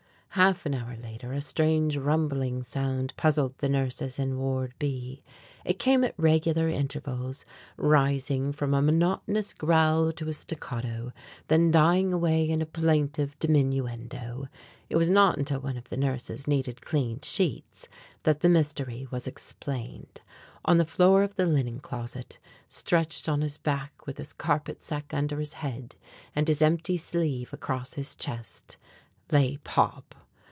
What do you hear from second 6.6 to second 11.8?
intervals, rising from a monotonous growl to a staccato, then